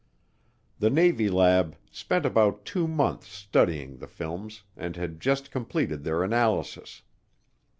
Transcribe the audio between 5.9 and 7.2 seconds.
their analysis.